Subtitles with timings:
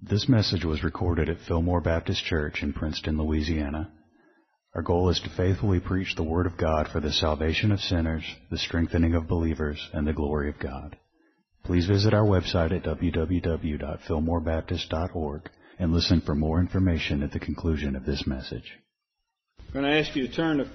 [0.00, 3.90] This message was recorded at Fillmore Baptist Church in Princeton, Louisiana.
[4.72, 8.22] Our goal is to faithfully preach the Word of God for the salvation of sinners,
[8.48, 10.96] the strengthening of believers, and the glory of God.
[11.64, 18.06] Please visit our website at www.fillmorebaptist.org and listen for more information at the conclusion of
[18.06, 18.78] this message.
[19.66, 20.70] I'm going to ask you to turn to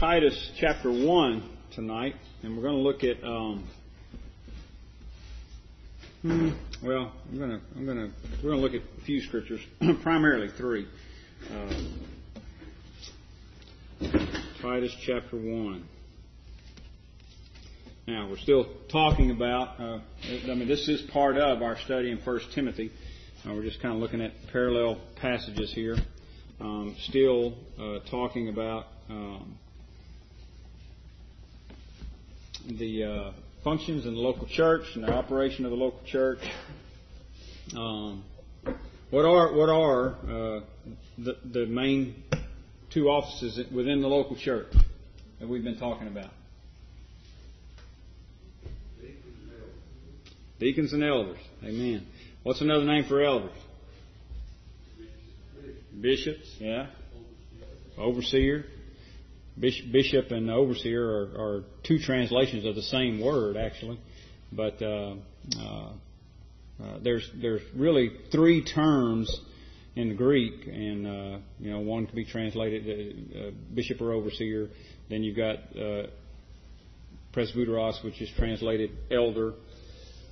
[0.00, 3.22] Titus chapter 1 tonight, and we're going to look at.
[3.22, 3.68] Um,
[6.22, 6.50] hmm,
[6.82, 8.10] well, I'm going to, I'm going to,
[8.42, 9.60] we're going to look at a few scriptures,
[10.02, 10.86] primarily three.
[11.50, 11.74] Uh,
[14.60, 15.84] Titus chapter 1.
[18.06, 22.18] Now, we're still talking about, uh, I mean, this is part of our study in
[22.18, 22.92] 1 Timothy.
[23.44, 25.96] Uh, we're just kind of looking at parallel passages here.
[26.60, 29.58] Um, still uh, talking about um,
[32.68, 33.32] the uh,
[33.64, 36.40] functions in the local church and the operation of the local church.
[37.76, 38.24] Um,
[39.10, 40.60] what are what are uh,
[41.18, 42.22] the, the main
[42.90, 44.72] two offices within the local church
[45.38, 46.30] that we've been talking about?
[50.58, 51.40] Deacons and elders.
[51.64, 52.06] Amen.
[52.42, 53.50] What's another name for elders?
[56.00, 56.86] Bishops, yeah.
[57.98, 58.64] Overseer.
[59.58, 64.00] Bishop and overseer are, are, two translations of the same word, actually.
[64.50, 65.14] But uh,
[65.60, 65.90] uh,
[66.82, 69.34] uh, there's there's really three terms
[69.94, 74.68] in the Greek, and uh, you know one can be translated uh, bishop or overseer.
[75.10, 76.06] Then you've got uh,
[77.34, 79.52] presbyteros, which is translated elder.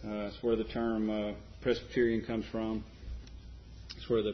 [0.03, 2.85] that's where the term Presbyterian comes from.
[3.95, 4.33] That's where the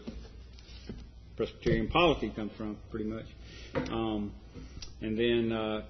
[1.37, 3.27] Presbyterian polity comes from, pretty much.
[3.91, 4.33] Um,
[5.01, 5.83] and then uh,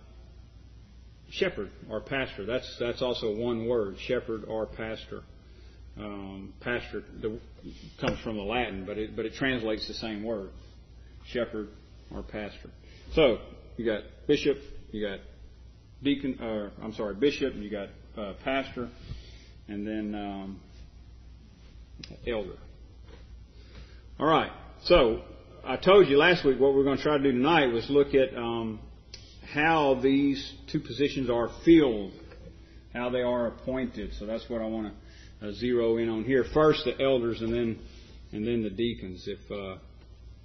[1.31, 2.45] shepherd or pastor.
[2.47, 5.23] That's that's also one word, shepherd or pastor.
[5.99, 7.41] Um, pastor the,
[7.99, 10.51] comes from the Latin, but it but it translates the same word,
[11.27, 11.69] shepherd
[12.15, 12.71] or pastor.
[13.15, 13.39] So
[13.77, 14.59] you got bishop,
[14.93, 15.21] you got
[16.03, 18.91] deacon, or I'm sorry, bishop, you got uh, pastor,
[19.69, 20.61] and then um,
[22.27, 22.57] elder.
[24.19, 24.53] All right.
[24.85, 25.23] So
[25.65, 28.15] I told you last week what we're going to try to do tonight was look
[28.15, 28.81] at um,
[29.53, 32.13] how these two positions are filled,
[32.93, 34.13] how they are appointed.
[34.19, 34.93] So that's what I want
[35.41, 36.45] to uh, zero in on here.
[36.55, 37.79] First, the elders, and then
[38.33, 39.77] and then the deacons, if uh,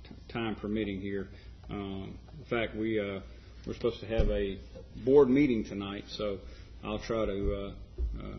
[0.04, 1.02] t- time permitting.
[1.02, 1.30] Here,
[1.70, 3.22] um, in fact, we uh,
[3.66, 4.60] we're supposed to have a
[5.06, 6.40] board meeting tonight, so
[6.84, 8.36] I'll try to uh, uh,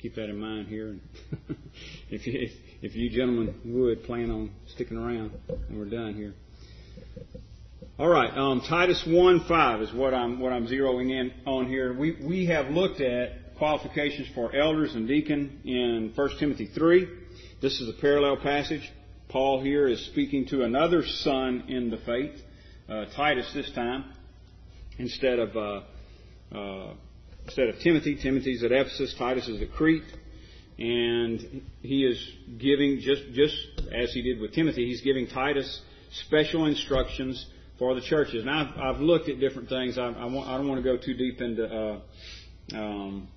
[0.00, 0.96] keep that in mind here.
[2.10, 2.52] if you if,
[2.82, 6.34] if you gentlemen would plan on sticking around, and we're done here.
[7.98, 11.92] All right, um, Titus 1:5 is what I'm what I'm zeroing in on here.
[11.92, 17.06] We we have looked at qualifications for elders and deacon in 1 Timothy 3.
[17.60, 18.90] This is a parallel passage.
[19.28, 22.40] Paul here is speaking to another son in the faith,
[22.88, 24.04] uh, Titus this time,
[24.98, 26.94] instead of uh, uh,
[27.44, 28.16] instead of Timothy.
[28.16, 29.14] Timothy's at Ephesus.
[29.18, 30.04] Titus is at Crete,
[30.78, 32.26] and he is
[32.58, 33.56] giving just just
[33.92, 34.86] as he did with Timothy.
[34.86, 37.44] He's giving Titus special instructions
[37.78, 38.44] for the churches.
[38.44, 39.98] Now, I've, I've looked at different things.
[39.98, 42.00] I, I, want, I, don't want to go too deep into uh,
[42.74, 43.28] um,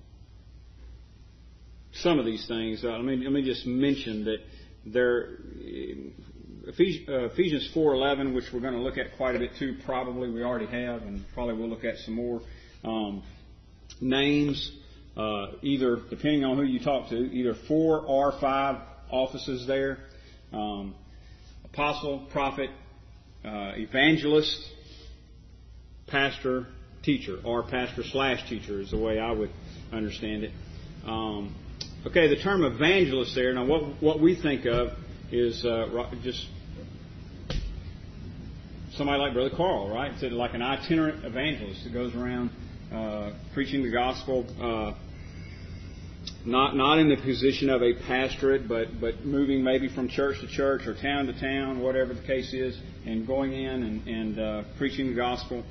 [1.94, 2.84] some of these things.
[2.84, 4.38] Uh, let, me, let me just mention that
[4.86, 5.36] there,
[6.66, 9.76] Ephesians 4:11, which we're going to look at quite a bit too.
[9.84, 12.40] Probably we already have, and probably we'll look at some more
[12.84, 13.22] um,
[14.00, 14.76] names.
[15.16, 18.80] Uh, either depending on who you talk to, either four or five
[19.10, 19.98] offices there.
[20.52, 20.94] Um,
[21.64, 22.70] apostle, prophet,
[23.44, 24.56] uh, evangelist,
[26.06, 26.66] pastor,
[27.02, 29.50] teacher, or pastor slash teacher is the way I would
[29.92, 30.52] understand it.
[31.06, 31.54] Um,
[32.06, 33.54] okay, the term evangelist there.
[33.54, 34.90] Now, what what we think of
[35.32, 36.46] is uh, just
[38.92, 40.12] somebody like Brother Carl, right?
[40.12, 42.50] It's like an itinerant evangelist that goes around
[42.92, 44.44] uh, preaching the gospel.
[46.44, 50.46] Not not in the position of a pastorate, but but moving maybe from church to
[50.46, 54.62] church or town to town, whatever the case is, and going in and, and uh,
[54.78, 55.64] preaching the gospel.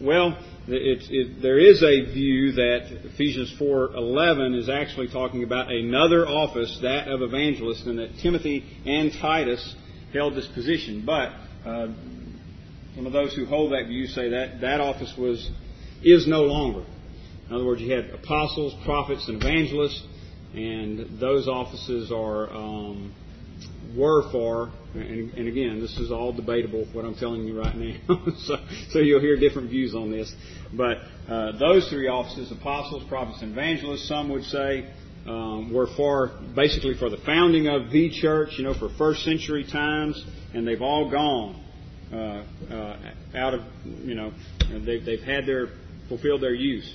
[0.00, 0.36] Well,
[0.66, 6.78] it, it, there is a view that Ephesians 4:11 is actually talking about another office,
[6.82, 9.76] that of evangelist, and that Timothy and Titus
[10.12, 11.04] held this position.
[11.06, 11.32] But
[11.64, 11.88] uh,
[12.96, 15.50] some of those who hold that view say that that office was
[16.02, 16.84] is no longer.
[17.52, 20.02] In other words, you had apostles, prophets, and evangelists,
[20.54, 23.14] and those offices are um,
[23.94, 24.70] were for.
[24.94, 26.86] And, and, again, this is all debatable.
[26.94, 27.98] What I'm telling you right now,
[28.38, 28.56] so,
[28.88, 30.34] so, you'll hear different views on this.
[30.72, 30.96] But
[31.28, 34.08] uh, those three offices: apostles, prophets, and evangelists.
[34.08, 34.90] Some would say
[35.26, 39.66] um, were for basically for the founding of the church, you know, for first century
[39.70, 40.24] times,
[40.54, 41.62] and they've all gone
[42.14, 42.96] uh, uh,
[43.36, 44.32] out of, you know,
[44.86, 45.68] they've, they've had their
[46.08, 46.90] fulfilled their use.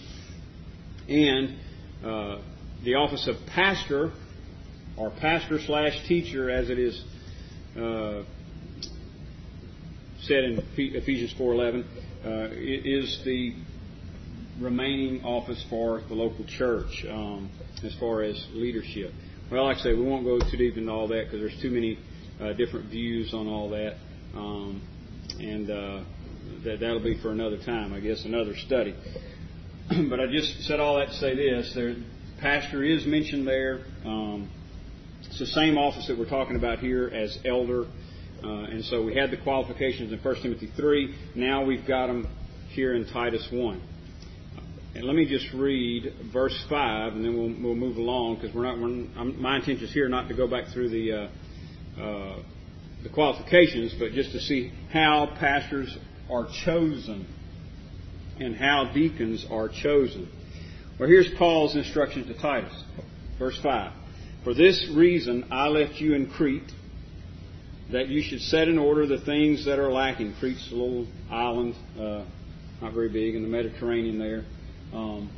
[1.09, 1.57] And
[2.03, 2.41] uh,
[2.83, 4.11] the office of pastor,
[4.97, 7.03] or pastor slash teacher, as it is
[7.77, 8.23] uh,
[10.21, 11.83] said in Ephesians 4:11,
[12.25, 13.55] uh, is the
[14.59, 17.49] remaining office for the local church um,
[17.83, 19.13] as far as leadership.
[19.51, 21.69] Well, like I say, we won't go too deep into all that because there's too
[21.71, 21.99] many
[22.41, 23.95] uh, different views on all that,
[24.35, 24.81] um,
[25.39, 26.03] and uh,
[26.65, 28.93] that that'll be for another time, I guess, another study.
[30.09, 31.95] but I just said all that to say this: there,
[32.41, 33.85] pastor is mentioned there.
[34.03, 34.49] Um,
[35.23, 37.85] it's the same office that we're talking about here as elder.
[38.43, 41.15] Uh, and so we had the qualifications in 1 Timothy 3.
[41.35, 42.27] Now we've got them
[42.69, 43.81] here in Titus 1.
[44.95, 48.63] And let me just read verse 5, and then we'll, we'll move along because we're
[48.63, 48.77] not.
[48.79, 52.43] We're, my intention is here not to go back through the uh, uh,
[53.03, 55.95] the qualifications, but just to see how pastors
[56.29, 57.25] are chosen
[58.39, 60.29] and how deacons are chosen.
[60.99, 62.83] Well, here's Paul's instruction to Titus,
[63.37, 63.93] verse 5.
[64.43, 66.71] For this reason I left you in Crete,
[67.91, 70.33] that you should set in order the things that are lacking.
[70.39, 72.25] Crete's a little island, uh,
[72.81, 74.43] not very big, in the Mediterranean there.
[74.93, 75.29] Um,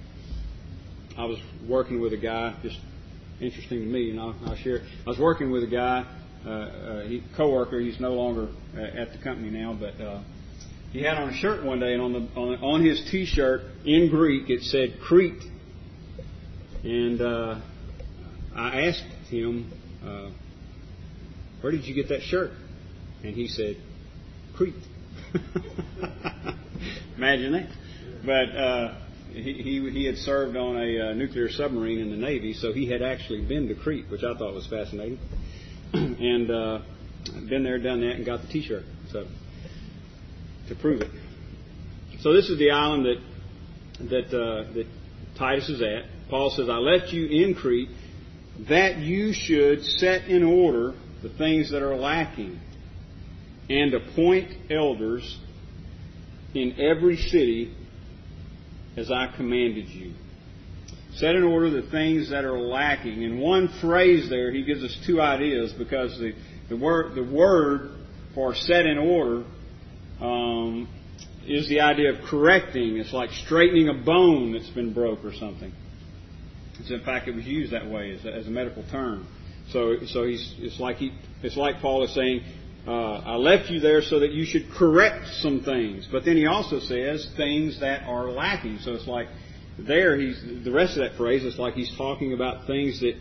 [1.18, 1.38] I was
[1.68, 2.80] working with a guy, just
[3.40, 4.82] interesting to me, and I'll, I'll share.
[5.06, 6.06] I was working with a guy,
[6.46, 7.80] uh, uh, coworker.
[7.80, 10.22] He's no longer uh, at the company now, but uh,
[10.92, 14.10] he had on a shirt one day, and on the on, on his T-shirt in
[14.10, 15.44] Greek it said Crete,
[16.84, 17.60] and uh,
[18.56, 19.72] I asked him,
[20.04, 20.30] uh,
[21.62, 22.52] "Where did you get that shirt?"
[23.24, 23.78] And he said,
[24.56, 24.74] "Crete."
[27.18, 27.70] Imagine that.
[28.26, 28.96] But uh,
[29.32, 32.90] he, he he had served on a uh, nuclear submarine in the Navy, so he
[32.90, 35.20] had actually been to Crete, which I thought was fascinating,
[35.94, 36.82] and uh,
[37.48, 38.86] been there, done that, and got the T-shirt.
[39.12, 39.28] So
[40.70, 41.12] to prove it.
[42.22, 44.86] So this is the island that that uh, that
[45.38, 46.30] Titus is at.
[46.30, 47.90] Paul says, "I left you in Crete
[48.68, 52.60] that you should set in order the things that are lacking,
[53.70, 55.38] and appoint elders
[56.54, 57.76] in every city
[58.96, 60.14] as I commanded you."
[61.16, 63.24] Set in order the things that are lacking.
[63.24, 66.34] In one phrase there, he gives us two ideas because the,
[66.70, 67.92] the word the word
[68.36, 69.44] for set in order
[70.22, 70.88] um,
[71.48, 72.98] is the idea of correcting.
[72.98, 75.72] It's like straightening a bone that's been broke or something.
[76.80, 79.28] It's, in fact, it was used that way as a, as a medical term.
[79.72, 81.12] So, so he's, it's like he,
[81.44, 82.42] it's like Paul is saying,
[82.88, 86.08] uh, I left you there so that you should correct some things.
[86.12, 88.80] But then he also says things that are lacking.
[88.80, 89.28] So it's like
[89.78, 91.44] there, he's the rest of that phrase.
[91.44, 93.16] It's like he's talking about things that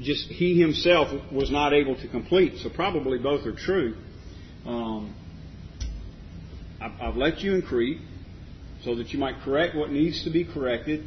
[0.00, 2.58] just he himself was not able to complete.
[2.58, 3.96] So probably both are true.
[4.64, 5.14] Um,
[6.82, 8.00] I've let you in Crete
[8.84, 11.06] so that you might correct what needs to be corrected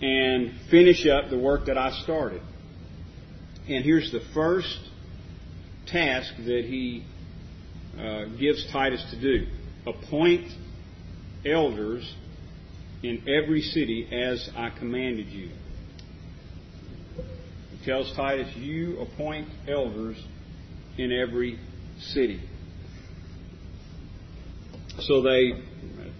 [0.00, 2.40] and finish up the work that I started.
[3.68, 4.78] And here's the first
[5.86, 7.04] task that he
[7.98, 9.46] uh, gives Titus to do
[9.86, 10.46] appoint
[11.44, 12.14] elders
[13.02, 15.50] in every city as I commanded you.
[17.70, 20.22] He tells Titus, You appoint elders
[20.98, 21.58] in every
[21.98, 22.40] city.
[25.00, 25.52] So they,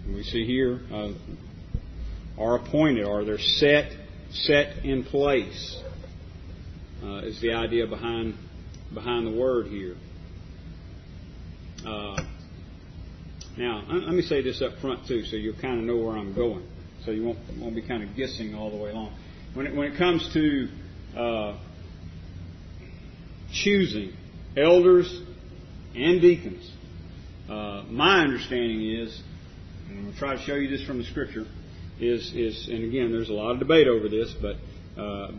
[0.06, 1.12] we see here, uh,
[2.38, 3.92] are appointed, or they're set,
[4.32, 5.82] set in place.
[7.02, 8.34] Uh, is the idea behind
[8.92, 9.96] behind the word here.
[11.86, 12.22] Uh,
[13.56, 16.34] now, let me say this up front too, so you'll kind of know where I'm
[16.34, 16.66] going,
[17.04, 19.14] so you won't won't be kind of guessing all the way along.
[19.54, 20.68] When it, when it comes to
[21.18, 21.58] uh,
[23.52, 24.12] choosing
[24.56, 25.22] elders
[25.94, 26.70] and deacons,
[27.50, 29.22] uh, my understanding is,
[29.88, 31.46] and I'm going to try to show you this from the scripture,
[31.98, 34.56] is, is and again, there's a lot of debate over this, but
[35.00, 35.32] uh,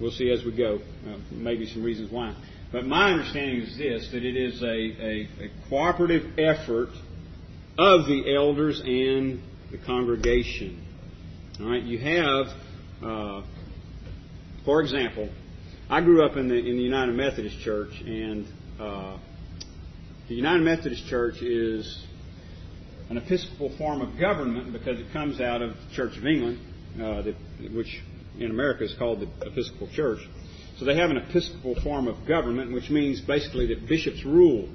[0.00, 0.80] we'll see as we go.
[1.06, 2.34] Uh, maybe some reasons why.
[2.72, 6.90] But my understanding is this that it is a, a, a cooperative effort
[7.76, 10.86] of the elders and the congregation.
[11.60, 12.46] All right, you have,
[13.02, 13.42] uh,
[14.64, 15.28] for example,
[15.90, 18.46] I grew up in the in the United Methodist Church, and
[18.78, 19.18] uh,
[20.30, 22.06] the United Methodist Church is
[23.08, 26.60] an Episcopal form of government because it comes out of the Church of England,
[26.94, 27.34] uh, the,
[27.74, 28.00] which
[28.38, 30.20] in America is called the Episcopal Church.
[30.78, 34.68] So they have an Episcopal form of government, which means basically that bishops rule.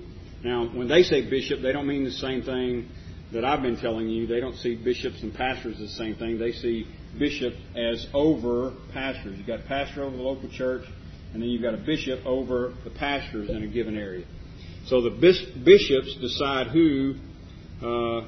[0.44, 2.90] Now, when they say bishop, they don't mean the same thing
[3.32, 6.38] that I've been telling you, they don't see bishops and pastors as the same thing.
[6.38, 6.86] They see
[7.18, 9.38] bishop as over pastors.
[9.38, 10.84] You've got pastor over the local church,
[11.32, 14.26] and then you've got a bishop over the pastors in a given area.
[14.88, 17.16] So the bishops decide who
[17.82, 18.28] uh,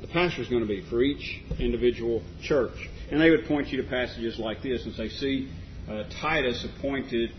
[0.00, 2.76] the pastor is going to be for each individual church.
[3.10, 5.50] And they would point you to passages like this and say, see,
[5.88, 7.30] uh, Titus appointed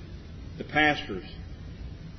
[0.58, 1.26] the pastors.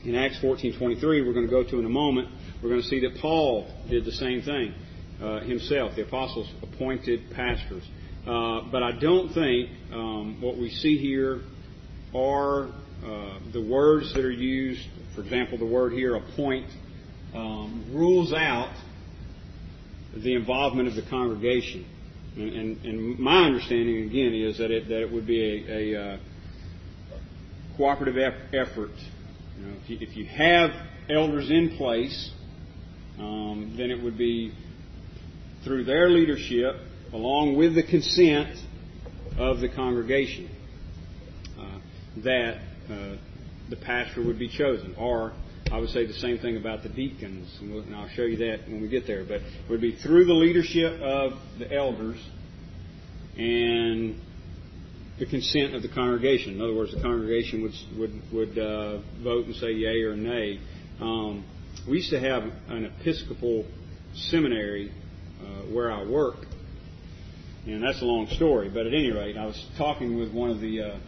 [0.05, 2.29] In Acts 14:23, we're going to go to in a moment,
[2.63, 4.75] we're going to see that Paul did the same thing
[5.21, 5.97] uh, himself.
[5.97, 7.83] The apostles appointed pastors.
[8.27, 11.41] Uh, but I don't think um, what we see here
[12.15, 12.69] are
[13.05, 14.87] uh, the words that are used.
[15.19, 16.69] For example, the word here, appoint,
[17.35, 18.73] um, rules out
[20.15, 21.85] the involvement of the congregation.
[22.37, 26.01] And, and, and, my understanding, again, is that it, that it would be a, a
[26.01, 26.19] uh,
[27.77, 28.17] cooperative
[28.53, 28.93] effort.
[29.59, 30.71] You know, if, you, if you have
[31.11, 32.31] elders in place,
[33.19, 34.53] um, then it would be
[35.65, 36.77] through their leadership,
[37.13, 38.57] along with the consent
[39.37, 40.49] of the congregation,
[41.59, 41.81] uh,
[42.19, 42.59] that
[42.89, 43.17] uh,
[43.71, 44.95] the pastor would be chosen.
[44.99, 45.33] Or
[45.71, 48.81] I would say the same thing about the deacons, and I'll show you that when
[48.81, 49.25] we get there.
[49.25, 52.19] But it would be through the leadership of the elders
[53.37, 54.21] and
[55.19, 56.55] the consent of the congregation.
[56.55, 60.61] In other words, the congregation would would would uh, vote and say yay or nay.
[61.01, 61.45] Um,
[61.89, 63.67] we used to have an Episcopal
[64.15, 64.93] seminary
[65.41, 66.47] uh, where I work,
[67.67, 68.69] and that's a long story.
[68.69, 70.99] But at any rate, I was talking with one of the uh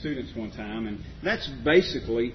[0.00, 2.34] students one time, and that's basically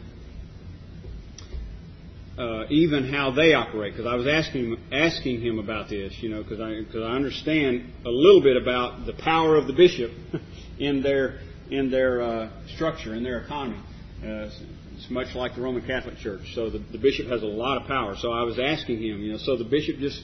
[2.37, 3.93] uh, even how they operate.
[3.93, 7.91] Because I was asking asking him about this, you know, because I because I understand
[8.05, 10.11] a little bit about the power of the bishop
[10.79, 11.39] in their
[11.69, 13.79] in their uh, structure in their economy.
[14.23, 14.49] Uh,
[14.95, 16.41] it's much like the Roman Catholic Church.
[16.55, 18.15] So the, the bishop has a lot of power.
[18.19, 20.23] So I was asking him, you know, so the bishop just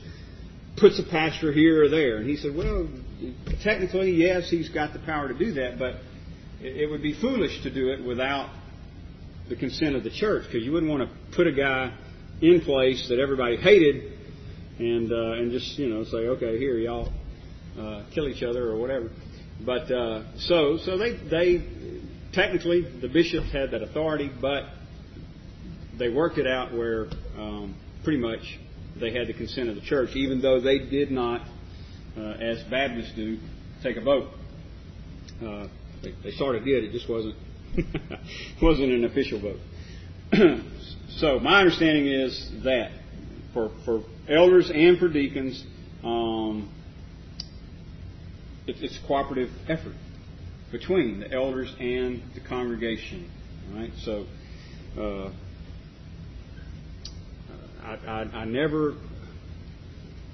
[0.78, 2.90] puts a pastor here or there, and he said, well,
[3.64, 5.98] technically, yes, he's got the power to do that, but
[6.66, 8.50] it, would be foolish to do it without
[9.50, 11.94] the consent of the church because you wouldn't want to put a guy
[12.42, 14.14] in place that everybody hated
[14.80, 17.12] and uh, and just you know say okay here y'all
[17.80, 19.10] uh, kill each other or whatever.
[19.66, 21.64] But uh, so so they they
[22.34, 24.64] technically the bishops had that authority, but
[25.98, 28.60] they worked it out where um, pretty much
[29.00, 31.42] they had the consent of the church, even though they did not,
[32.18, 33.38] uh, as Baptists do,
[33.82, 34.30] take a vote.
[35.44, 35.68] Uh,
[36.04, 37.36] they, sort of did; it just wasn't
[38.62, 39.60] wasn't an official vote.
[41.18, 42.92] so my understanding is that
[43.54, 45.64] for for elders and for deacons,
[46.04, 46.70] um,
[48.68, 49.96] it, it's a cooperative effort
[50.72, 53.30] between the elders and the congregation.
[53.74, 53.92] Right.
[54.04, 54.26] so
[54.98, 55.32] uh,
[57.82, 58.96] I, I, I, never.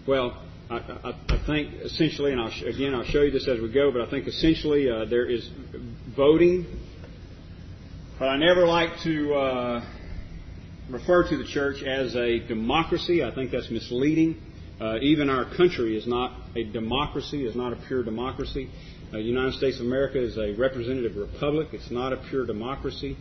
[0.07, 4.09] Well, I, think essentially, and again, I'll show you this as we go, but I
[4.09, 5.49] think essentially uh, there is
[6.15, 6.67] voting
[8.19, 9.85] but I never like to uh,
[10.89, 13.23] refer to the church as a democracy.
[13.23, 14.41] I think that's misleading.
[14.81, 18.69] Uh, even our country is not a democracy, is not a pure democracy.
[19.13, 21.69] The United States of America is a representative republic.
[21.71, 23.15] It's not a pure democracy.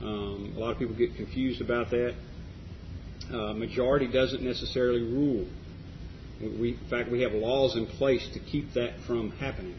[0.00, 2.14] Um, a lot of people get confused about that.
[3.28, 5.44] Majority doesn't necessarily rule.
[6.40, 9.76] We, in fact, we have laws in place to keep that from happening.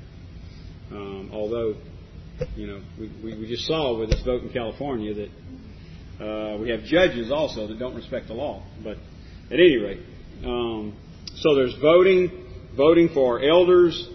[0.92, 1.76] Um, although
[2.56, 6.84] you know, we, we, just saw with this vote in California that uh, we have
[6.84, 8.64] judges also that don't respect the law.
[8.84, 8.98] But
[9.50, 10.00] at any rate,
[10.44, 10.96] um,
[11.36, 12.46] so there's voting,
[12.76, 14.10] voting for elders,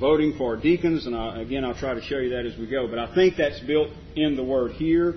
[0.00, 2.88] voting for deacons, and I, again, I'll try to show you that as we go.
[2.88, 5.14] But I think that's built in the word here.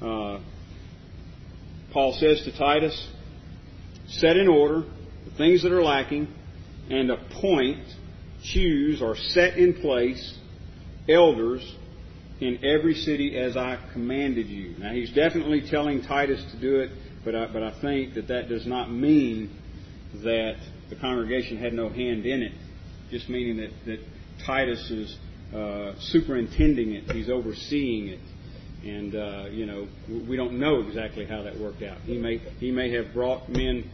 [0.00, 0.40] Uh,
[1.92, 3.08] Paul says to Titus,
[4.06, 4.84] set in order
[5.24, 6.28] the things that are lacking,
[6.90, 7.84] and appoint,
[8.42, 10.38] choose, or set in place
[11.08, 11.76] elders
[12.40, 14.74] in every city as I commanded you.
[14.78, 16.90] Now, he's definitely telling Titus to do it,
[17.24, 19.56] but I, but I think that that does not mean
[20.24, 20.56] that
[20.90, 22.52] the congregation had no hand in it,
[23.10, 24.00] just meaning that, that
[24.44, 25.16] Titus is
[25.54, 28.20] uh, superintending it, he's overseeing it.
[28.84, 31.98] And, uh, you know, we don't know exactly how that worked out.
[32.00, 33.88] He may, he may have brought men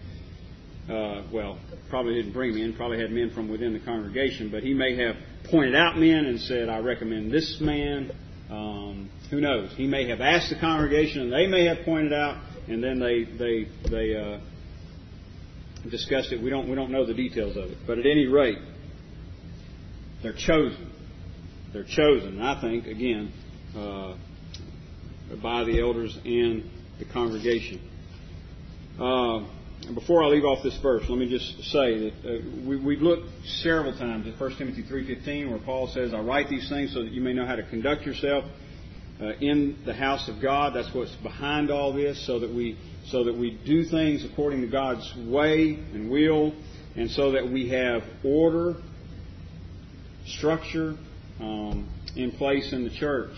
[0.89, 1.59] uh, well,
[1.91, 5.17] probably didn't bring men, probably had men from within the congregation, but he may have
[5.51, 8.11] pointed out men and said, I recommend this man.
[8.51, 9.73] Um, who knows?
[9.77, 13.25] He may have asked the congregation, and they may have pointed out, and then they
[13.25, 14.41] they they uh,
[15.91, 16.43] discussed it.
[16.43, 18.59] We don't we don't know the details of it, but at any rate,
[20.23, 20.91] they're chosen.
[21.75, 22.41] They're chosen.
[22.41, 23.33] I think again
[23.77, 24.17] uh,
[25.43, 27.83] by the elders and the congregation.
[28.99, 29.45] Uh,
[29.95, 33.29] before I leave off this verse, let me just say that uh, we, we've looked
[33.63, 37.13] several times at 1 Timothy 3.15 where Paul says, I write these things so that
[37.13, 38.45] you may know how to conduct yourself
[39.21, 40.75] uh, in the house of God.
[40.75, 44.67] That's what's behind all this, so that we so that we do things according to
[44.67, 46.53] God's way and will,
[46.95, 48.77] and so that we have order,
[50.27, 50.95] structure
[51.41, 53.35] um, in place in the church.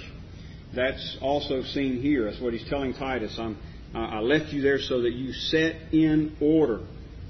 [0.75, 2.25] That's also seen here.
[2.25, 3.37] That's what he's telling Titus.
[3.38, 3.57] I'm,
[3.94, 6.80] uh, I left you there so that you set in order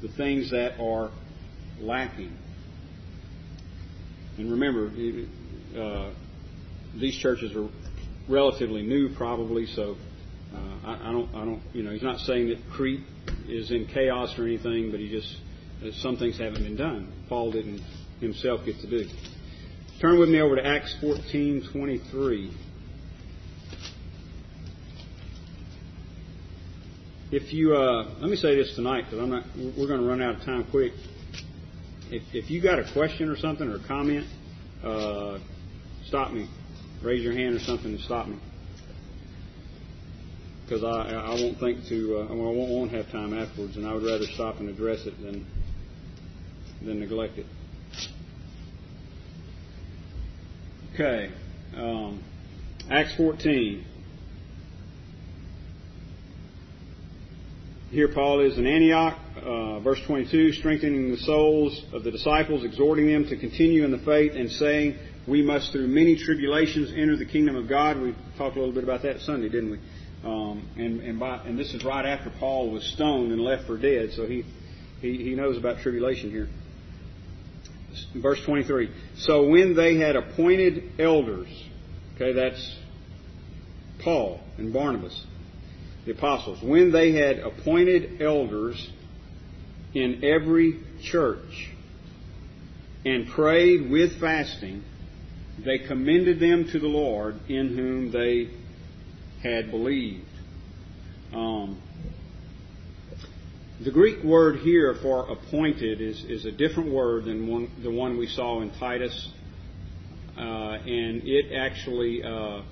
[0.02, 1.10] the things that are
[1.80, 2.36] lacking.
[4.36, 4.90] And remember,
[5.78, 6.12] uh,
[6.98, 7.68] these churches are
[8.28, 9.96] relatively new, probably, so
[10.54, 13.04] uh, I, I, don't, I don't, you know, he's not saying that Crete
[13.48, 15.36] is in chaos or anything, but he just,
[15.84, 17.12] uh, some things haven't been done.
[17.28, 17.80] Paul didn't
[18.20, 19.08] himself get to do.
[20.00, 22.50] Turn with me over to Acts 14 23.
[27.32, 30.20] If you, uh, let me say this tonight because I'm not, we're going to run
[30.20, 30.92] out of time quick.
[32.10, 34.26] If, if you got a question or something or a comment,
[34.82, 35.38] uh,
[36.06, 36.48] stop me
[37.02, 38.38] raise your hand or something and stop me.
[40.64, 43.94] Because I, I won't think to, uh, I won't, won't have time afterwards, and I
[43.94, 45.46] would rather stop and address it than,
[46.82, 47.46] than neglect it.
[50.94, 51.32] Okay.
[51.76, 52.22] Um,
[52.88, 53.84] Acts 14.
[57.90, 63.08] Here Paul is in Antioch, uh, verse 22, strengthening the souls of the disciples, exhorting
[63.08, 67.24] them to continue in the faith, and saying, we must, through many tribulations, enter the
[67.24, 68.00] kingdom of God.
[68.00, 69.78] We talked a little bit about that Sunday, didn't we?
[70.24, 73.76] Um, and, and, by, and this is right after Paul was stoned and left for
[73.76, 74.44] dead, so he,
[75.00, 76.48] he, he knows about tribulation here.
[78.14, 78.88] Verse 23.
[79.16, 81.48] So when they had appointed elders,
[82.14, 82.76] okay, that's
[83.98, 85.26] Paul and Barnabas,
[86.04, 88.90] the apostles, when they had appointed elders
[89.94, 91.70] in every church
[93.04, 94.82] and prayed with fasting,
[95.64, 98.50] they commended them to the Lord in whom they
[99.42, 100.26] had believed.
[101.32, 101.80] Um,
[103.82, 108.18] the Greek word here for appointed is, is a different word than one, the one
[108.18, 109.30] we saw in Titus,
[110.36, 112.62] uh, and it actually uh,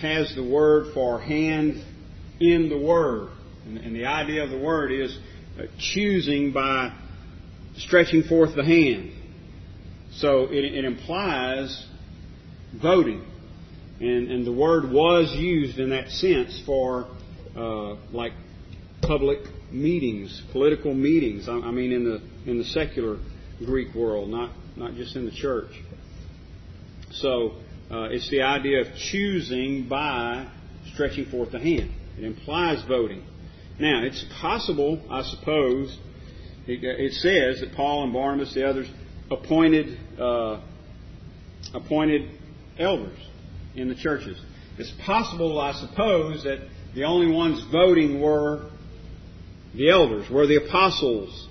[0.00, 1.84] has the word for hand
[2.40, 3.30] in the word.
[3.64, 5.18] And, and the idea of the word is
[5.58, 6.96] uh, choosing by
[7.76, 9.12] stretching forth the hand.
[10.12, 11.86] So it, it implies
[12.80, 13.24] voting.
[14.00, 17.08] And, and the word was used in that sense for
[17.56, 18.32] uh, like
[19.02, 19.38] public
[19.70, 21.48] meetings, political meetings.
[21.48, 23.18] I, I mean, in the in the secular
[23.64, 25.72] Greek world, not not just in the church.
[27.12, 27.54] So
[27.90, 30.46] uh, it's the idea of choosing by
[30.92, 31.92] stretching forth the hand.
[32.18, 33.24] It implies voting.
[33.78, 35.98] Now, it's possible, I suppose.
[36.66, 38.90] It, it says that Paul and Barnabas, the others,
[39.30, 40.60] appointed uh,
[41.74, 42.30] appointed
[42.78, 43.18] elders
[43.74, 44.40] in the churches.
[44.78, 46.58] It's possible, I suppose, that
[46.94, 48.70] the only ones voting were
[49.74, 51.48] the elders, were the apostles.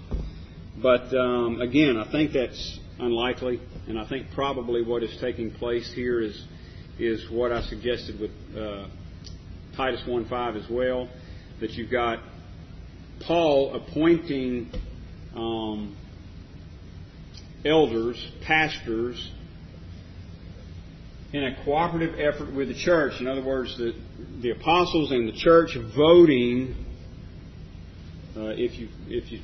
[0.82, 5.92] But um, again, I think that's unlikely, and I think probably what is taking place
[5.94, 6.46] here is
[6.98, 8.88] is what I suggested with uh,
[9.76, 11.10] Titus 1:5 as well,
[11.60, 12.20] that you've got
[13.22, 14.72] Paul appointing
[15.36, 15.96] um,
[17.66, 19.32] elders, pastors,
[21.34, 23.20] in a cooperative effort with the church.
[23.20, 23.94] In other words, the,
[24.42, 26.76] the apostles and the church voting,
[28.38, 29.42] uh, if you if you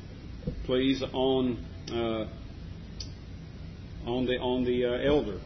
[0.64, 1.62] please, on
[1.92, 2.26] uh,
[4.06, 5.38] on the on the uh, elder,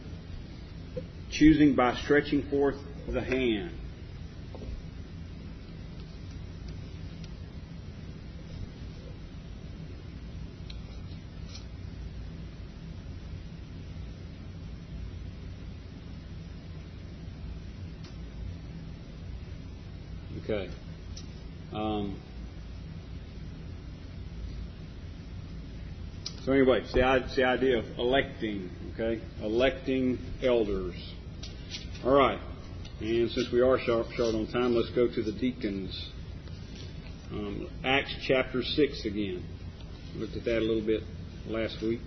[1.29, 3.71] choosing by stretching forth the hand.
[20.43, 20.69] Okay.
[21.73, 22.15] Um,
[26.47, 29.21] so anyway, it's the, it's the idea of electing, okay?
[29.41, 30.95] Electing elders.
[32.05, 32.39] All right.
[33.01, 36.09] And since we are short, short on time, let's go to the deacons.
[37.31, 39.43] Um, Acts chapter 6 again.
[40.15, 41.03] Looked at that a little bit
[41.47, 41.99] last week.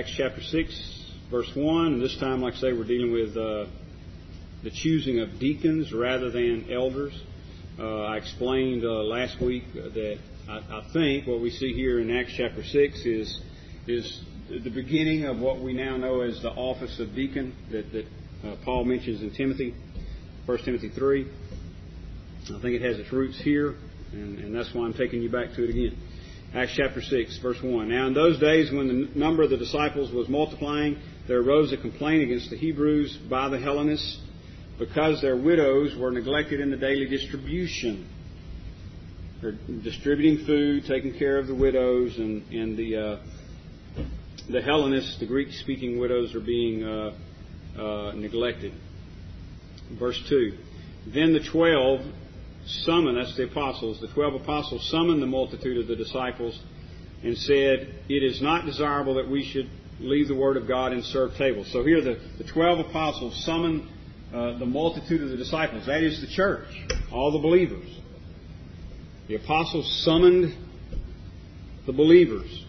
[0.00, 1.86] Acts chapter 6, verse 1.
[1.94, 3.64] And this time, like I say, we're dealing with uh,
[4.62, 7.18] the choosing of deacons rather than elders.
[7.78, 12.14] Uh, I explained uh, last week that I, I, think what we see here in
[12.14, 13.40] Acts chapter six is
[13.86, 18.04] is the beginning of what we now know as the office of deacon that, that
[18.44, 19.74] uh, Paul mentions in Timothy,
[20.44, 21.30] 1 Timothy three.
[22.44, 23.74] I think it has its roots here,
[24.12, 25.96] and, and that's why I'm taking you back to it again.
[26.52, 27.88] Acts chapter 6, verse 1.
[27.88, 31.76] Now, in those days, when the number of the disciples was multiplying, there arose a
[31.76, 34.18] complaint against the Hebrews by the Hellenists
[34.76, 38.08] because their widows were neglected in the daily distribution.
[39.40, 39.52] They're
[39.84, 44.02] distributing food, taking care of the widows, and, and the, uh,
[44.50, 47.12] the Hellenists, the Greek speaking widows, are being uh,
[47.78, 48.72] uh, neglected.
[49.96, 50.58] Verse 2.
[51.14, 52.00] Then the twelve
[52.84, 56.60] summoned, that's the apostles, the twelve apostles summoned the multitude of the disciples
[57.22, 59.68] and said, It is not desirable that we should
[60.00, 61.70] leave the Word of God and serve tables.
[61.72, 63.88] So here the, the twelve apostles summoned
[64.32, 65.86] uh, the multitude of the disciples.
[65.86, 66.68] That is the church,
[67.12, 67.88] all the believers.
[69.28, 70.54] The apostles summoned
[71.86, 72.64] the believers.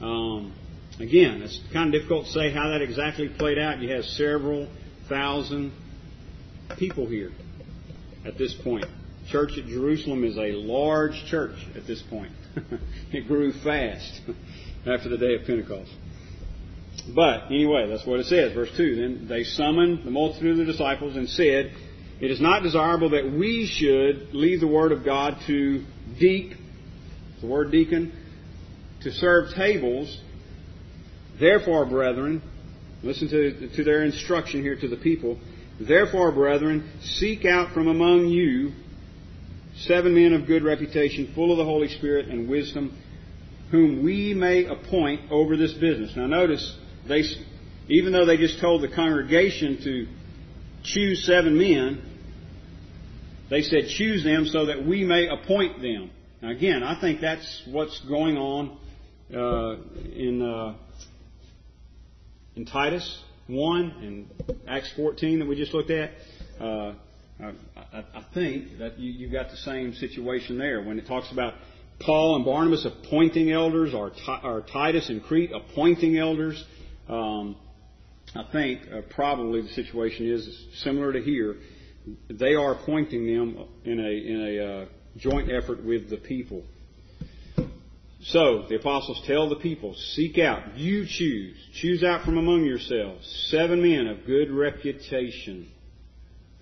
[0.00, 0.54] Um,
[0.98, 3.80] again, it's kind of difficult to say how that exactly played out.
[3.80, 4.68] You have several
[5.08, 5.72] thousand
[6.78, 7.32] people here
[8.24, 8.86] at this point.
[9.32, 12.32] Church at Jerusalem is a large church at this point.
[13.12, 14.20] it grew fast
[14.86, 15.90] after the day of Pentecost.
[17.14, 18.52] But anyway, that's what it says.
[18.52, 21.72] Verse 2 Then they summoned the multitude of the disciples and said,
[22.20, 25.82] It is not desirable that we should leave the word of God to
[26.20, 26.54] deek,
[27.40, 28.12] the word deacon,
[29.00, 30.20] to serve tables.
[31.40, 32.42] Therefore, brethren,
[33.02, 35.38] listen to, to their instruction here to the people.
[35.80, 38.72] Therefore, brethren, seek out from among you
[39.86, 42.96] seven men of good reputation, full of the Holy Spirit and wisdom,
[43.70, 46.12] whom we may appoint over this business.
[46.16, 46.76] Now notice,
[47.08, 47.22] they,
[47.88, 50.06] even though they just told the congregation to
[50.84, 52.02] choose seven men,
[53.50, 56.10] they said choose them so that we may appoint them.
[56.40, 58.78] Now again, I think that's what's going on
[59.34, 59.76] uh,
[60.12, 60.74] in uh,
[62.56, 66.10] in Titus one and Acts fourteen that we just looked at.
[66.60, 66.94] Uh,
[67.42, 71.54] I, think that you, you got the same situation there when it talks about
[71.98, 74.12] Paul and Barnabas appointing elders, or,
[74.72, 76.62] Titus and Crete appointing elders.
[77.08, 77.56] Um,
[78.34, 81.56] I think uh, probably the situation is similar to here.
[82.30, 84.86] They are appointing them in a in a uh,
[85.18, 86.62] joint effort with the people.
[88.22, 93.48] So the apostles tell the people, seek out, you choose, choose out from among yourselves
[93.50, 95.71] seven men of good reputation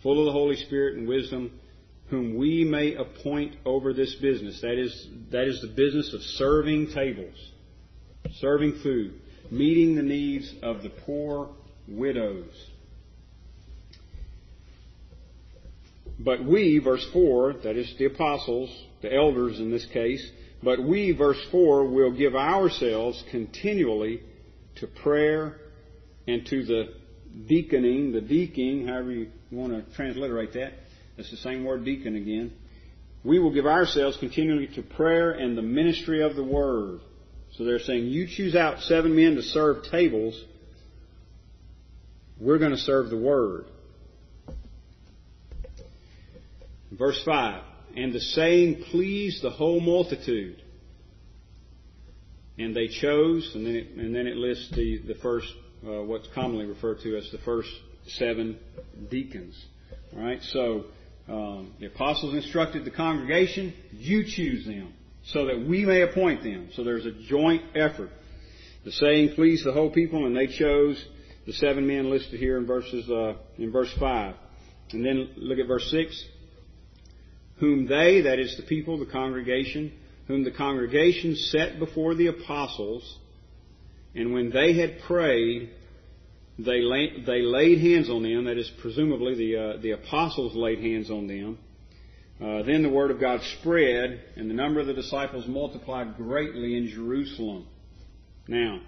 [0.03, 1.59] full of the Holy Spirit and wisdom,
[2.09, 4.61] whom we may appoint over this business.
[4.61, 7.37] That is, that is the business of serving tables,
[8.39, 11.51] serving food, meeting the needs of the poor
[11.87, 12.53] widows.
[16.19, 20.31] But we, verse 4, that is the apostles, the elders in this case,
[20.63, 24.21] but we, verse 4, will give ourselves continually
[24.77, 25.57] to prayer
[26.27, 27.00] and to the
[27.47, 30.73] deaconing, the deaking, however you want to transliterate that.
[31.17, 32.53] It's the same word deacon again.
[33.23, 37.01] We will give ourselves continually to prayer and the ministry of the word.
[37.53, 40.43] So they're saying, you choose out seven men to serve tables.
[42.39, 43.67] We're going to serve the word.
[46.91, 47.63] Verse 5.
[47.97, 50.63] And the saying pleased the whole multitude.
[52.59, 55.53] And they chose, and then it, and then it lists the, the first
[55.87, 57.71] uh, what's commonly referred to as the first
[58.07, 58.59] seven
[59.11, 59.63] deacons.
[60.15, 60.85] All right, so
[61.29, 66.71] um, the apostles instructed the congregation, you choose them so that we may appoint them.
[66.75, 68.11] So there's a joint effort.
[68.85, 71.05] The saying pleased the whole people, and they chose
[71.47, 74.35] the seven men listed here in verses uh, in verse five.
[74.93, 76.25] And then look at verse six.
[77.59, 79.93] Whom they, that is the people, the congregation,
[80.27, 83.19] whom the congregation set before the apostles
[84.15, 85.71] and when they had prayed,
[86.59, 88.45] they, lay, they laid hands on them.
[88.45, 91.59] That is, presumably the, uh, the apostles laid hands on them.
[92.41, 96.77] Uh, then the word of God spread, and the number of the disciples multiplied greatly
[96.77, 97.67] in Jerusalem.
[98.49, 98.81] Now,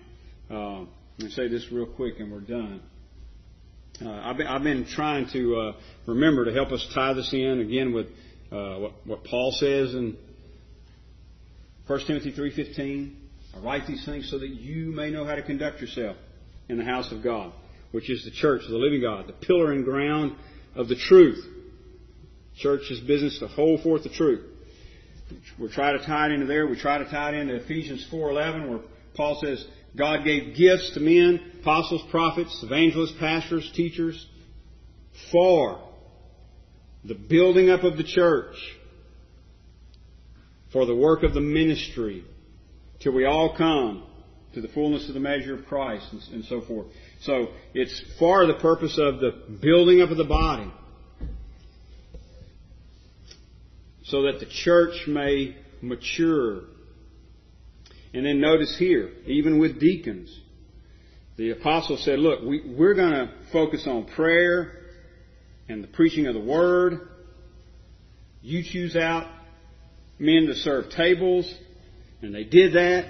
[0.51, 0.79] uh,
[1.19, 2.81] let me say this real quick, and we're done.
[4.01, 5.73] Uh, I've, been, I've, been, trying to uh,
[6.07, 8.07] remember to help us tie this in again with
[8.51, 10.17] uh, what, what Paul says in
[11.87, 13.22] 1 Timothy three fifteen.
[13.55, 16.17] I write these things so that you may know how to conduct yourself
[16.69, 17.53] in the house of God,
[17.91, 20.37] which is the church of the living God, the pillar and ground
[20.75, 21.45] of the truth.
[22.57, 24.49] Church's business to hold forth the truth.
[25.59, 26.67] We try to tie it into there.
[26.67, 28.81] We try to tie it into Ephesians 4:11, where
[29.15, 34.27] Paul says God gave gifts to men, apostles, prophets, evangelists, pastors, teachers,
[35.31, 35.81] for
[37.05, 38.57] the building up of the church
[40.73, 42.25] for the work of the ministry
[43.03, 44.05] till we all come
[44.55, 46.87] to the fullness of the measure of Christ and, and so forth.
[47.23, 50.71] So it's for the purpose of the building up of the body
[54.05, 56.65] so that the church may mature.
[58.13, 60.39] And then notice here, even with deacons,
[61.37, 64.81] the apostle said, look, we, we're going to focus on prayer
[65.69, 67.09] and the preaching of the word.
[68.43, 69.29] You choose out
[70.19, 71.53] men to serve tables.
[72.23, 73.07] And they did that.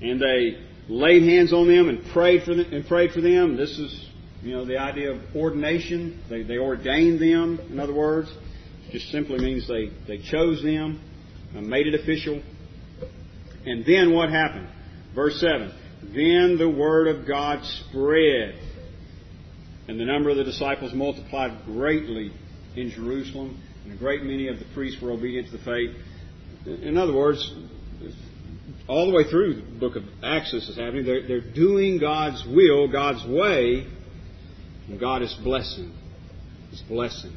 [0.00, 2.72] And they laid hands on them and prayed for them.
[2.72, 3.56] And prayed for them.
[3.56, 4.08] This is,
[4.42, 6.22] you know, the idea of ordination.
[6.28, 8.32] They, they ordained them, in other words.
[8.88, 11.00] It just simply means they, they chose them,
[11.54, 12.40] and made it official.
[13.64, 14.68] And then what happened?
[15.14, 15.72] Verse 7.
[16.02, 18.54] Then the word of God spread,
[19.88, 22.30] and the number of the disciples multiplied greatly
[22.76, 25.96] in Jerusalem, and a great many of the priests were obedient to the faith.
[26.66, 27.52] In other words,
[28.88, 31.04] all the way through the book of Acts this is happening.
[31.04, 33.86] They're, they're doing God's will, God's way,
[34.88, 35.92] and God is blessing.
[36.70, 37.32] He's blessing.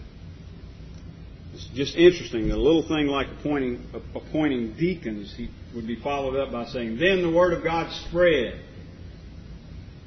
[1.54, 2.50] It's just interesting.
[2.50, 3.84] that A little thing like appointing
[4.16, 8.62] appointing deacons, he would be followed up by saying, "Then the word of God spread."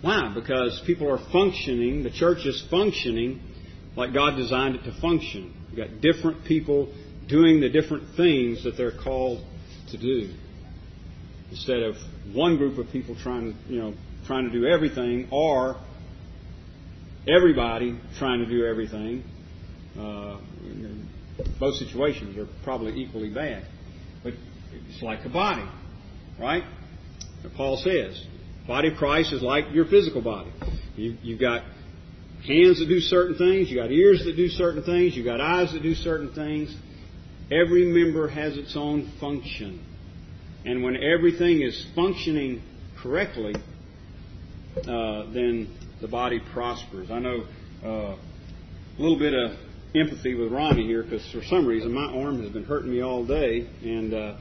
[0.01, 0.33] Why?
[0.35, 2.03] Because people are functioning.
[2.05, 3.41] The church is functioning
[3.97, 5.53] like God designed it to function.
[5.69, 6.93] You've got different people
[7.29, 9.45] doing the different things that they're called
[9.93, 10.35] to do.
[11.51, 11.97] Instead of
[12.33, 13.95] one group of people trying to, you know,
[14.27, 15.77] trying to do everything, or
[17.29, 19.25] everybody trying to do everything.
[19.99, 20.39] Uh,
[21.59, 23.65] both situations are probably equally bad.
[24.23, 24.35] But
[24.73, 25.69] it's like a body,
[26.39, 26.65] right?
[27.57, 28.25] Paul says,
[28.67, 30.53] body of Christ is like your physical body.
[30.97, 31.63] You, you've got
[32.47, 35.73] hands that do certain things, you've got ears that do certain things, you've got eyes
[35.73, 36.75] that do certain things.
[37.53, 39.85] Every member has its own function.
[40.65, 42.63] And when everything is functioning
[43.03, 43.55] correctly,
[44.79, 47.11] uh, then the body prospers.
[47.11, 47.45] I know
[47.85, 48.19] uh, a
[48.99, 49.59] little bit of
[49.95, 53.27] empathy with Ronnie here because for some reason my arm has been hurting me all
[53.27, 54.37] day, and uh,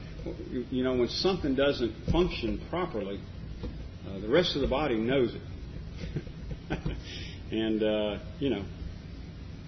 [0.70, 3.20] you know when something doesn't function properly,
[4.08, 6.78] uh, the rest of the body knows it,
[7.50, 8.64] and uh, you know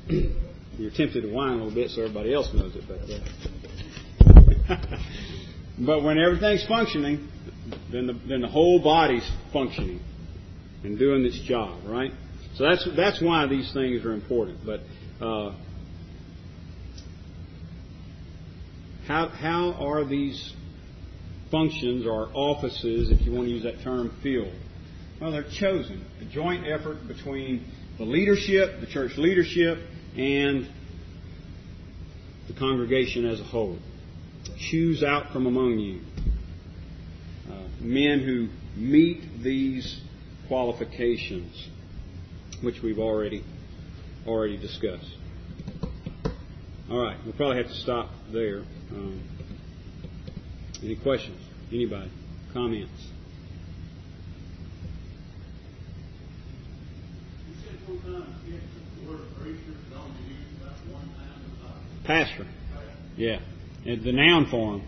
[0.78, 2.98] you're tempted to whine a little bit so everybody else knows it, but.
[4.66, 4.76] Uh,
[5.78, 7.28] but when everything's functioning,
[7.90, 10.00] then the, then the whole body's functioning
[10.84, 12.12] and doing its job, right?
[12.56, 14.60] So that's that's why these things are important.
[14.64, 14.80] But
[15.20, 15.56] uh,
[19.06, 20.54] how how are these
[21.50, 24.54] functions or offices, if you want to use that term, filled?
[25.20, 26.04] Well, they're chosen.
[26.20, 27.66] A joint effort between
[27.98, 29.78] the leadership, the church leadership,
[30.16, 30.68] and
[32.46, 33.78] the congregation as a whole.
[34.58, 36.00] Choose out from among you
[37.50, 38.48] uh, men who
[38.78, 40.00] meet these
[40.48, 41.68] qualifications,
[42.62, 43.42] which we've already
[44.26, 45.10] already discussed.
[46.90, 48.62] All right, we'll probably have to stop there.
[48.90, 49.22] Um,
[50.82, 51.40] any questions?
[51.72, 52.10] Anybody?
[52.52, 52.90] Comments?
[62.04, 62.46] Pastor.
[63.16, 63.40] Yeah.
[63.84, 64.82] The noun form.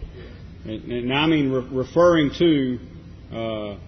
[0.65, 2.79] And I mean re- referring to
[3.31, 3.79] uh,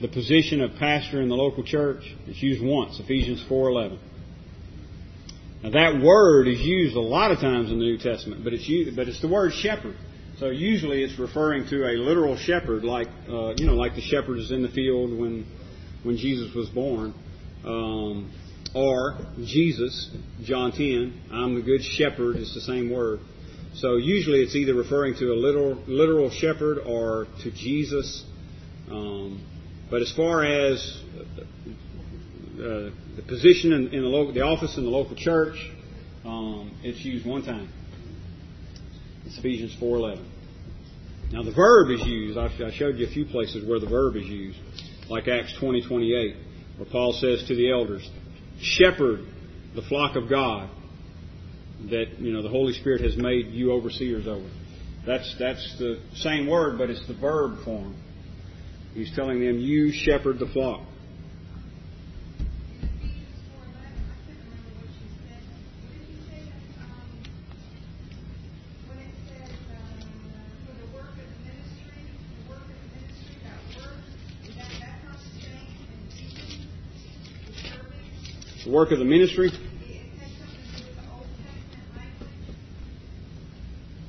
[0.00, 2.02] the position of pastor in the local church.
[2.26, 3.98] It's used once, Ephesians 4.11.
[5.62, 8.66] Now that word is used a lot of times in the New Testament, but it's
[8.66, 9.96] used, but it's the word shepherd.
[10.38, 14.38] So usually it's referring to a literal shepherd, like uh, you know, like the shepherd
[14.38, 15.46] is in the field when
[16.02, 17.12] when Jesus was born,
[17.64, 18.32] um,
[18.74, 20.10] or Jesus,
[20.42, 21.22] John 10.
[21.32, 22.36] I'm the good shepherd.
[22.36, 23.20] It's the same word.
[23.74, 28.24] So usually it's either referring to a literal literal shepherd or to Jesus.
[28.90, 29.44] Um,
[29.90, 31.02] but as far as
[32.54, 35.56] uh, the position in, in, the local, the office in the local church,
[36.24, 37.68] um, it's used one time.
[39.24, 40.24] It's Ephesians 4:11.
[41.32, 42.36] Now the verb is used.
[42.36, 44.58] I, I showed you a few places where the verb is used,
[45.08, 46.36] like Acts 20:28,
[46.76, 48.08] where Paul says to the elders,
[48.62, 49.24] "Shepherd
[49.74, 50.68] the flock of God
[51.88, 54.48] that you know the Holy Spirit has made you overseers over."
[55.06, 57.94] That's that's the same word, but it's the verb form.
[58.94, 60.86] He's telling them, "You shepherd the flock."
[78.80, 79.50] Work of the ministry.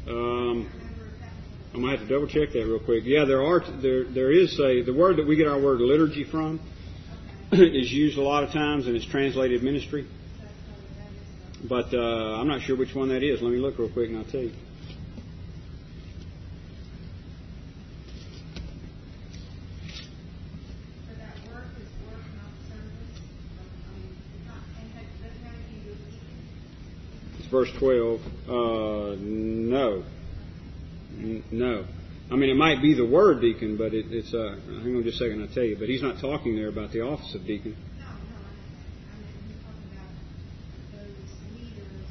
[0.08, 0.72] Um,
[1.74, 3.04] I'm gonna have to double check that real quick.
[3.06, 6.24] Yeah, there are there there is a the word that we get our word liturgy
[6.24, 6.62] from
[7.52, 10.08] is used a lot of times and it's translated ministry.
[11.68, 13.42] But uh, I'm not sure which one that is.
[13.42, 14.54] Let me look real quick and I'll tell you.
[21.08, 23.20] So that work is work, not service.
[23.86, 26.40] I mean, it's not, and that doesn't have anything to do with deacon.
[27.40, 28.22] It's verse 12.
[28.48, 30.04] Uh, no.
[31.18, 31.86] N- No.
[32.32, 35.20] I mean, it might be the word deacon, but it, it's, uh, hang on just
[35.22, 35.76] a second, I'll tell you.
[35.78, 37.76] But he's not talking there about the office of deacon.
[38.00, 40.16] No, no, I I mean, he's talking about
[40.96, 41.28] those
[41.60, 42.08] leaders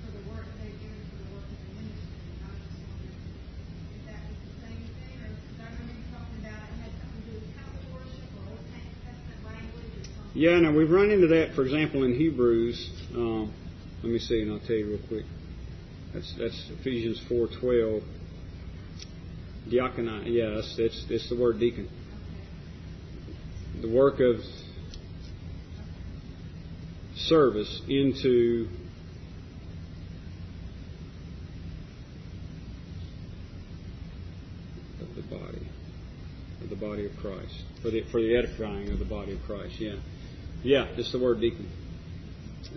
[0.00, 2.24] for the work they're for the work of the ministry.
[2.40, 6.06] I was just wondering, if that is the same thing, or, because I remember you
[6.08, 10.04] talking about it had something to do with temple worship or Old Testament language or
[10.08, 10.40] something.
[10.40, 12.80] Yeah, now we've run into that, for example, in Hebrews.
[13.12, 13.52] Um,
[14.02, 15.24] let me see, and I'll tell you real quick.
[16.12, 18.02] That's that's Ephesians four twelve.
[19.68, 21.88] Diakonia, yes, it's it's the word deacon.
[23.80, 24.36] The work of
[27.16, 28.68] service into
[35.16, 35.68] the body,
[36.62, 39.80] of the body of Christ, for the for the edifying of the body of Christ.
[39.80, 39.96] Yeah,
[40.62, 41.68] yeah, it's the word deacon.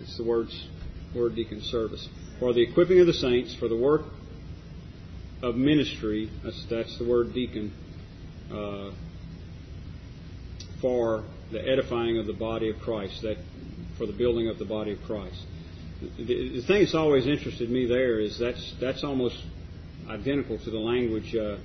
[0.00, 0.68] It's the words
[1.14, 4.02] word deacon service for the equipping of the saints for the work
[5.42, 6.30] of ministry.
[6.44, 7.72] That's that's the word deacon.
[8.52, 8.90] Uh,
[10.80, 13.36] for the edifying of the body of Christ, that
[13.98, 15.44] for the building of the body of Christ.
[16.00, 19.36] The, the thing that's always interested me there is that's that's almost
[20.08, 21.56] identical to the language uh,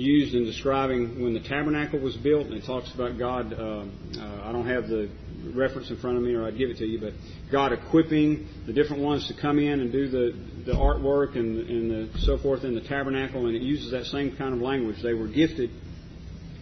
[0.00, 3.52] used in describing when the tabernacle was built, and it talks about God.
[3.52, 5.10] Um, uh, I don't have the
[5.54, 7.12] reference in front of me, or I'd give it to you, but
[7.50, 10.32] God equipping the different ones to come in and do the
[10.66, 14.36] the artwork and and the, so forth in the tabernacle, and it uses that same
[14.36, 14.96] kind of language.
[15.02, 15.70] They were gifted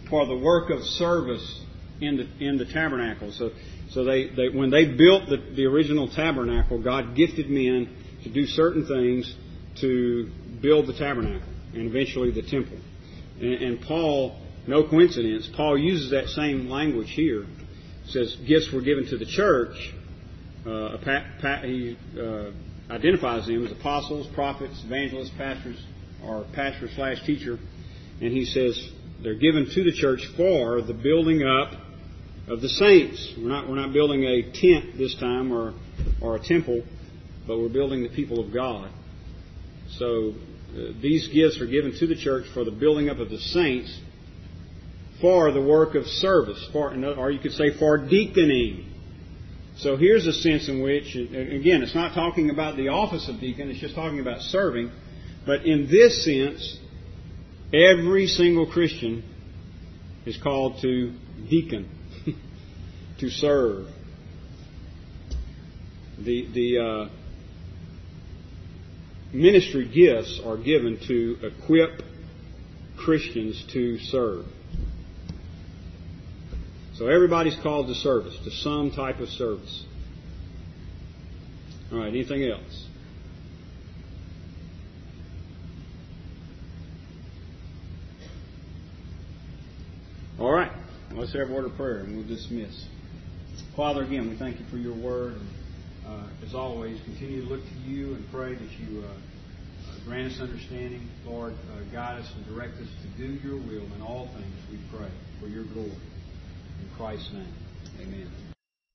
[0.09, 1.61] for the work of service
[2.01, 3.31] in the in the tabernacle.
[3.31, 3.51] So
[3.91, 8.45] so they, they when they built the, the original tabernacle, God gifted men to do
[8.45, 9.33] certain things
[9.81, 12.77] to build the tabernacle and eventually the temple.
[13.41, 17.45] And, Paul, no coincidence, Paul uses that same language here.
[18.05, 19.93] says gifts were given to the church.
[20.65, 20.97] Uh,
[21.63, 22.51] he uh,
[22.89, 25.81] identifies them as apostles, prophets, evangelists, pastors,
[26.23, 27.57] or pastor slash teacher,
[28.21, 28.89] and he says
[29.23, 31.73] they're given to the church for the building up
[32.47, 33.33] of the saints.
[33.37, 35.73] We're not we're not building a tent this time or
[36.21, 36.83] or a temple,
[37.47, 38.91] but we're building the people of God.
[39.91, 40.33] So
[41.01, 43.99] these gifts are given to the church for the building up of the saints
[45.21, 48.85] for the work of service, for or you could say for deaconing.
[49.77, 53.69] So here's a sense in which, again, it's not talking about the office of deacon;
[53.69, 54.91] it's just talking about serving.
[55.45, 56.79] But in this sense,
[57.73, 59.23] Every single Christian
[60.25, 61.13] is called to
[61.49, 61.87] deacon,
[63.19, 63.87] to serve.
[66.17, 67.09] The, the uh,
[69.33, 72.01] ministry gifts are given to equip
[72.97, 74.45] Christians to serve.
[76.95, 79.85] So everybody's called to service, to some type of service.
[81.91, 82.87] All right, anything else?
[90.39, 90.71] All right.
[91.11, 92.85] Let's have a word of prayer and we'll dismiss.
[93.75, 95.35] Father, again, we thank you for your word.
[96.09, 99.13] Uh, as always, continue to look to you and pray that you uh,
[100.05, 101.07] grant us understanding.
[101.23, 104.79] Lord, uh, guide us and direct us to do your will in all things, we
[104.97, 105.91] pray, for your glory.
[105.91, 107.53] In Christ's name,
[108.01, 108.31] amen.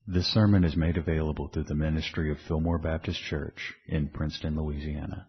[0.08, 5.28] This sermon is made available through the ministry of Fillmore Baptist Church in Princeton, Louisiana.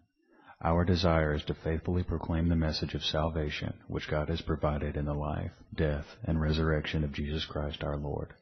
[0.64, 5.04] Our desire is to faithfully proclaim the message of salvation which God has provided in
[5.04, 8.34] the life, death, and resurrection of Jesus Christ our Lord.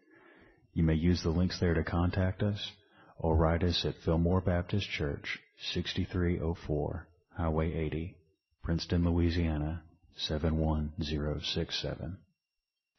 [0.72, 2.70] You may use the links there to contact us
[3.18, 5.40] or write us at Fillmore Baptist Church,
[5.72, 8.16] 6304 Highway 80,
[8.62, 9.82] Princeton, Louisiana,
[10.16, 12.18] 71067.